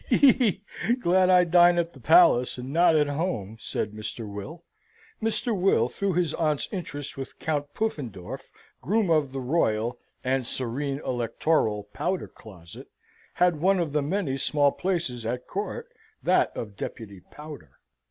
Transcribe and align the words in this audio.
"He! 0.09 0.31
he! 0.31 0.61
glad 0.99 1.29
I 1.29 1.43
dine 1.43 1.77
at 1.77 1.93
the 1.93 1.99
palace, 1.99 2.57
and 2.57 2.73
not 2.73 2.95
at 2.95 3.05
home!" 3.05 3.57
said 3.59 3.91
Mr. 3.91 4.27
Will. 4.27 4.63
(Mr. 5.21 5.55
Will, 5.55 5.89
through 5.89 6.13
his 6.13 6.33
aunt's 6.33 6.67
interest 6.71 7.17
with 7.17 7.37
Count 7.37 7.71
Puffendorff, 7.75 8.51
Groom 8.81 9.11
of 9.11 9.31
the 9.31 9.39
Royal 9.41 9.99
{and 10.23 10.47
Serene 10.47 10.99
Electoral} 11.05 11.83
Powder 11.93 12.27
Closet, 12.29 12.87
had 13.35 13.61
one 13.61 13.77
of 13.79 13.93
the 13.93 14.01
many 14.01 14.37
small 14.37 14.71
places 14.71 15.23
at 15.23 15.45
Court, 15.45 15.87
that 16.23 16.51
of 16.57 16.75
Deputy 16.75 17.19
Powder.) 17.29 17.73